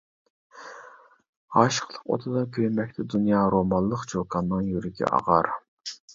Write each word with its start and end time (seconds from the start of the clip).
ئاشىقلىق 1.55 1.99
ئوتىدا 2.07 2.43
كۆيمەكتە 2.57 3.07
دۇنيا، 3.15 3.43
روماللىق 3.57 4.09
چوكاننىڭ 4.15 4.67
يۈرىكى 4.75 5.11
ئاغار. 5.13 5.55